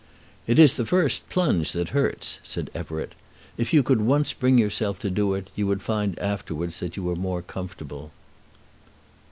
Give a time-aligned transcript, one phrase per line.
[0.47, 3.13] "It is the first plunge that hurts," said Everett.
[3.55, 7.03] "If you could once bring yourself to do it, you would find afterwards that you
[7.03, 8.09] were more comfortable."